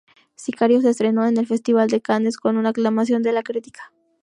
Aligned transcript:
Sicario 0.35 0.81
se 0.81 0.89
estrenó 0.89 1.27
en 1.27 1.37
el 1.37 1.45
Festival 1.45 1.87
de 1.87 2.01
Cannes 2.01 2.37
con 2.37 2.57
una 2.57 2.69
aclamación 2.69 3.21
de 3.21 3.33
la 3.33 3.43
crítica. 3.43 3.91